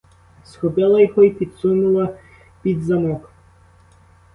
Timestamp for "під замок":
2.61-3.31